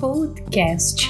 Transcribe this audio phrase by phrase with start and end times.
[0.00, 1.08] Podcast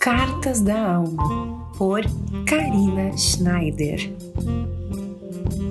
[0.00, 2.02] Cartas da Alma, por
[2.44, 4.00] Karina Schneider.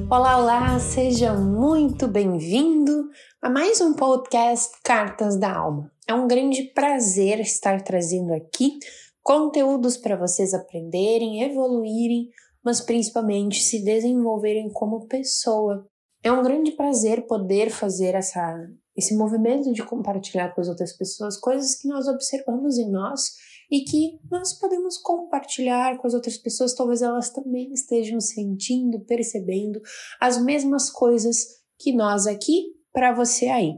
[0.09, 3.10] Olá, olá, seja muito bem-vindo
[3.42, 5.92] a mais um podcast Cartas da Alma.
[6.07, 8.79] É um grande prazer estar trazendo aqui
[9.22, 12.29] conteúdos para vocês aprenderem, evoluírem,
[12.63, 15.85] mas principalmente se desenvolverem como pessoa.
[16.23, 21.38] É um grande prazer poder fazer essa esse movimento de compartilhar com as outras pessoas
[21.38, 23.32] coisas que nós observamos em nós
[23.72, 29.81] e que nós podemos compartilhar com as outras pessoas, talvez elas também estejam sentindo, percebendo
[30.20, 31.48] as mesmas coisas
[31.80, 33.76] que nós aqui para você aí.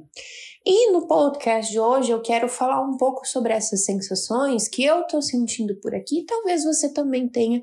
[0.66, 5.02] E no podcast de hoje eu quero falar um pouco sobre essas sensações que eu
[5.02, 7.62] estou sentindo por aqui, talvez você também tenha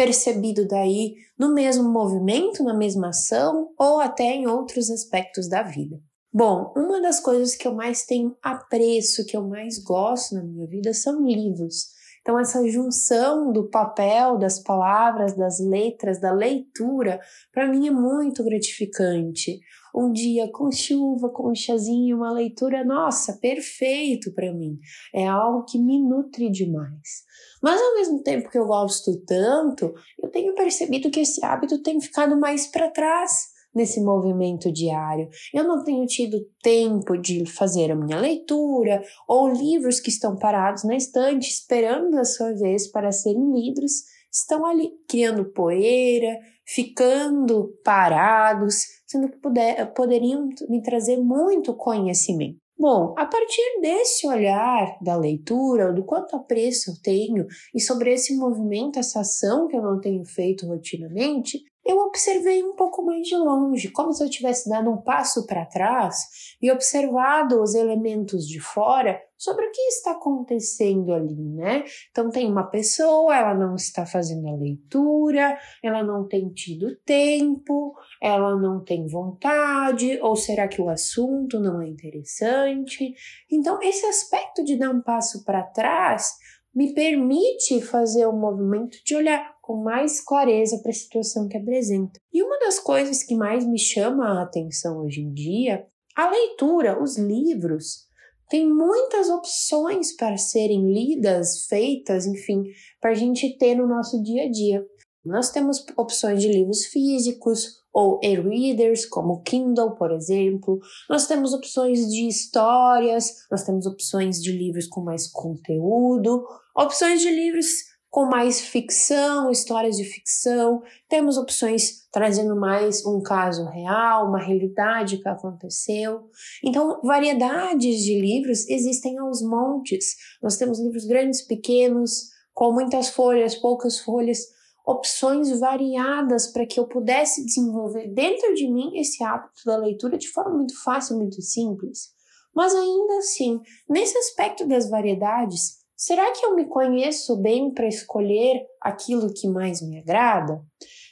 [0.00, 6.00] percebido daí no mesmo movimento, na mesma ação ou até em outros aspectos da vida.
[6.32, 10.66] Bom, uma das coisas que eu mais tenho apreço, que eu mais gosto na minha
[10.66, 11.88] vida são livros.
[12.22, 17.20] Então, essa junção do papel, das palavras, das letras, da leitura,
[17.52, 19.60] para mim é muito gratificante.
[19.94, 24.78] Um dia com chuva, com um chazinho, uma leitura, nossa, perfeito para mim.
[25.14, 27.24] É algo que me nutre demais.
[27.62, 32.00] Mas ao mesmo tempo que eu gosto tanto, eu tenho percebido que esse hábito tem
[32.00, 35.28] ficado mais para trás nesse movimento diário.
[35.54, 40.84] Eu não tenho tido tempo de fazer a minha leitura ou livros que estão parados
[40.84, 48.84] na estante esperando a sua vez para serem lidos estão ali criando poeira, ficando parados,
[49.06, 52.58] sendo que puder, poderiam me trazer muito conhecimento.
[52.78, 58.34] Bom, a partir desse olhar da leitura, do quanto apreço eu tenho e sobre esse
[58.34, 61.60] movimento, essa ação que eu não tenho feito rotinamente,
[61.90, 65.66] eu observei um pouco mais de longe, como se eu tivesse dado um passo para
[65.66, 71.84] trás e observado os elementos de fora sobre o que está acontecendo ali, né?
[72.10, 77.94] Então tem uma pessoa, ela não está fazendo a leitura, ela não tem tido tempo,
[78.22, 83.14] ela não tem vontade, ou será que o assunto não é interessante?
[83.50, 86.34] Então esse aspecto de dar um passo para trás
[86.74, 92.18] me permite fazer o movimento de olhar com mais clareza para a situação que apresenta.
[92.32, 95.86] E uma das coisas que mais me chama a atenção hoje em dia,
[96.16, 98.08] a leitura, os livros,
[98.48, 102.64] tem muitas opções para serem lidas, feitas, enfim,
[103.00, 104.84] para a gente ter no nosso dia a dia.
[105.24, 110.80] Nós temos opções de livros físicos ou e-readers, como Kindle, por exemplo.
[111.08, 116.44] Nós temos opções de histórias, nós temos opções de livros com mais conteúdo,
[116.74, 120.82] opções de livros com mais ficção, histórias de ficção.
[121.08, 126.28] Temos opções trazendo mais um caso real, uma realidade que aconteceu.
[126.64, 130.16] Então, variedades de livros existem aos montes.
[130.42, 134.40] Nós temos livros grandes, pequenos, com muitas folhas, poucas folhas,
[134.84, 140.28] opções variadas para que eu pudesse desenvolver dentro de mim esse hábito da leitura de
[140.28, 142.10] forma muito fácil, muito simples.
[142.52, 148.66] Mas ainda assim, nesse aspecto das variedades, Será que eu me conheço bem para escolher
[148.80, 150.64] aquilo que mais me agrada?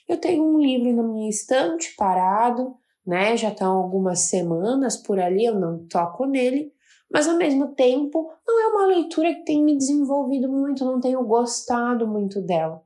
[0.08, 2.74] Eu tenho um livro na minha estante parado,
[3.06, 3.36] né?
[3.36, 6.72] Já estão algumas semanas por ali, eu não toco nele,
[7.12, 11.22] mas ao mesmo tempo não é uma leitura que tem me desenvolvido muito, não tenho
[11.22, 12.82] gostado muito dela.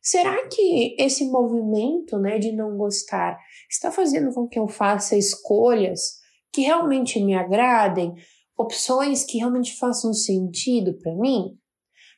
[0.00, 3.38] Será que esse movimento, né, de não gostar
[3.68, 8.14] está fazendo com que eu faça escolhas que realmente me agradem,
[8.62, 11.56] opções que realmente façam sentido para mim,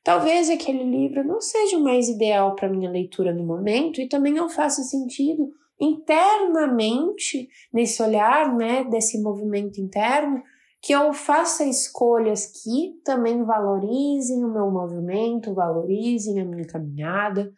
[0.03, 4.33] talvez aquele livro não seja o mais ideal para minha leitura no momento e também
[4.33, 5.49] não faça sentido
[5.81, 10.43] internamente nesse olhar, né, desse movimento interno,
[10.81, 17.51] que eu faça escolhas que também valorizem o meu movimento, valorizem a minha caminhada.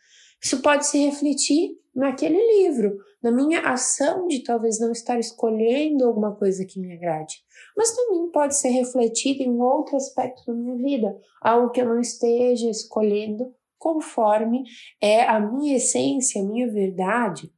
[0.46, 6.36] Isso pode se refletir naquele livro, na minha ação de talvez não estar escolhendo alguma
[6.36, 7.42] coisa que me agrade,
[7.76, 11.88] mas também pode ser refletido em um outro aspecto da minha vida, algo que eu
[11.88, 14.62] não esteja escolhendo conforme
[15.00, 17.52] é a minha essência, a minha verdade.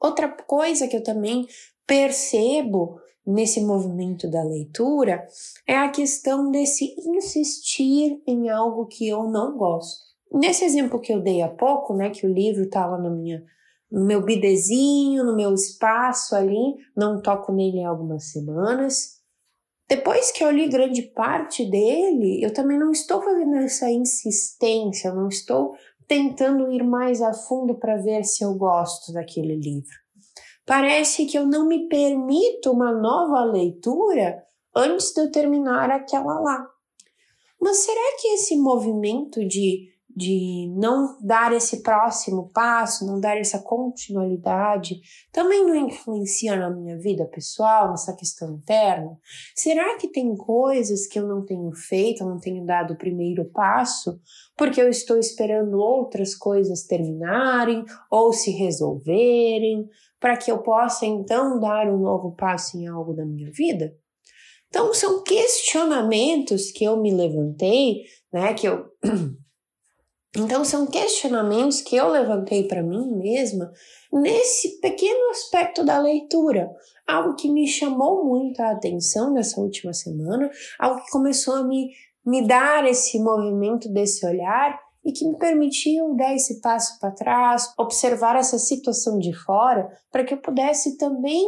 [0.00, 1.46] Outra coisa que eu também
[1.86, 5.26] percebo nesse movimento da leitura
[5.66, 10.09] é a questão desse insistir em algo que eu não gosto.
[10.32, 13.42] Nesse exemplo que eu dei há pouco, né, que o livro estava na minha
[13.90, 19.18] no meu bidezinho, no meu espaço ali, não toco nele há algumas semanas.
[19.88, 25.26] Depois que eu li grande parte dele, eu também não estou fazendo essa insistência, não
[25.26, 25.74] estou
[26.06, 29.98] tentando ir mais a fundo para ver se eu gosto daquele livro.
[30.64, 34.40] Parece que eu não me permito uma nova leitura
[34.74, 36.68] antes de eu terminar aquela lá.
[37.60, 43.58] Mas será que esse movimento de de não dar esse próximo passo, não dar essa
[43.60, 45.00] continuidade,
[45.32, 49.18] também não influencia na minha vida pessoal, nessa questão interna?
[49.54, 53.44] Será que tem coisas que eu não tenho feito, eu não tenho dado o primeiro
[53.46, 54.20] passo,
[54.56, 61.58] porque eu estou esperando outras coisas terminarem ou se resolverem, para que eu possa então
[61.58, 63.94] dar um novo passo em algo da minha vida?
[64.68, 68.86] Então, são questionamentos que eu me levantei, né, que eu
[70.36, 73.72] Então, são questionamentos que eu levantei para mim mesma
[74.12, 76.70] nesse pequeno aspecto da leitura.
[77.06, 80.48] Algo que me chamou muito a atenção nessa última semana,
[80.78, 81.90] algo que começou a me,
[82.24, 87.72] me dar esse movimento desse olhar e que me permitiu dar esse passo para trás,
[87.76, 91.44] observar essa situação de fora, para que eu pudesse também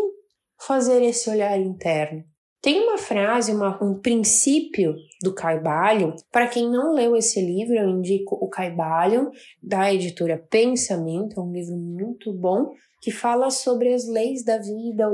[0.59, 2.25] fazer esse olhar interno.
[2.63, 6.15] Tem uma frase, uma, um princípio do Caibalho.
[6.31, 11.53] Para quem não leu esse livro, eu indico o Caibalho, da editora Pensamento, é um
[11.53, 15.11] livro muito bom que fala sobre as leis da vida,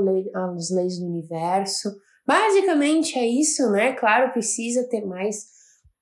[0.55, 1.89] as leis do universo.
[2.23, 3.93] Basicamente é isso, né?
[3.93, 5.47] Claro, precisa ter mais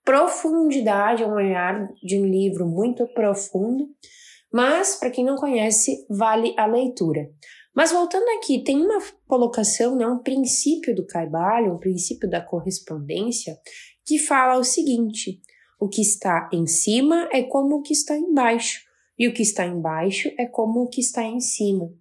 [0.03, 3.87] profundidade, é um olhar de um livro muito profundo,
[4.51, 7.29] mas para quem não conhece, vale a leitura.
[7.77, 8.97] Mas voltando aqui, tem uma
[9.27, 13.55] colocação, né, um princípio do Caibalho, um princípio da correspondência,
[14.03, 15.39] que fala o seguinte:
[15.79, 18.81] o que está em cima é como o que está embaixo,
[19.15, 21.93] e o que está embaixo é como o que está em cima.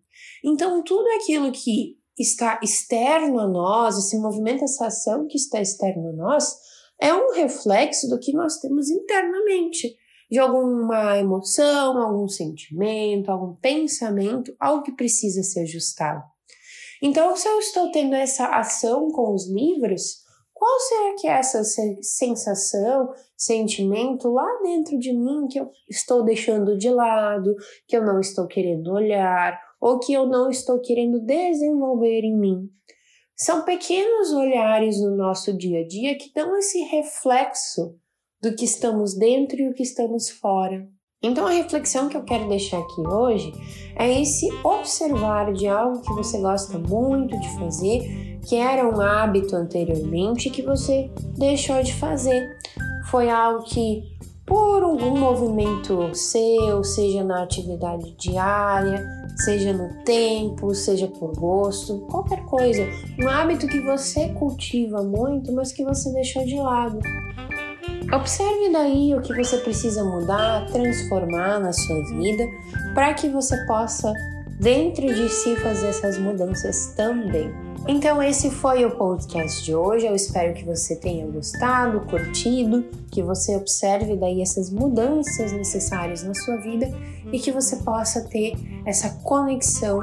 [0.42, 6.08] Então, tudo aquilo que está externo a nós, esse movimento, essa ação que está externo
[6.08, 6.56] a nós,
[6.98, 9.94] é um reflexo do que nós temos internamente
[10.30, 16.22] de alguma emoção, algum sentimento, algum pensamento, algo que precisa ser ajustado.
[17.02, 21.62] Então, se eu estou tendo essa ação com os livros, qual será que é essa
[22.00, 27.54] sensação, sentimento lá dentro de mim que eu estou deixando de lado,
[27.86, 32.70] que eu não estou querendo olhar, ou que eu não estou querendo desenvolver em mim?
[33.36, 37.94] São pequenos olhares no nosso dia a dia que dão esse reflexo
[38.42, 40.86] do que estamos dentro e o que estamos fora.
[41.22, 43.52] Então a reflexão que eu quero deixar aqui hoje
[43.96, 49.56] é esse observar de algo que você gosta muito de fazer, que era um hábito
[49.56, 52.46] anteriormente que você deixou de fazer.
[53.10, 54.16] Foi algo que
[54.46, 59.04] por algum movimento seu, seja na atividade diária,
[59.44, 62.86] seja no tempo, seja por gosto, qualquer coisa,
[63.20, 67.00] um hábito que você cultiva muito, mas que você deixou de lado.
[68.12, 72.48] Observe daí o que você precisa mudar, transformar na sua vida,
[72.94, 74.12] para que você possa,
[74.60, 77.52] dentro de si, fazer essas mudanças também.
[77.88, 80.06] Então, esse foi o podcast de hoje.
[80.06, 86.34] Eu espero que você tenha gostado, curtido, que você observe daí essas mudanças necessárias na
[86.34, 86.92] sua vida
[87.32, 88.54] e que você possa ter
[88.84, 90.00] essa conexão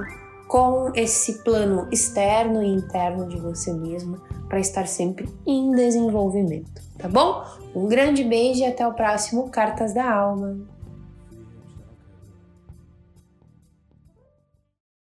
[0.48, 4.22] com esse plano externo e interno de você mesma
[4.54, 7.44] para estar sempre em desenvolvimento, tá bom?
[7.74, 10.60] Um grande beijo e até o próximo Cartas da Alma.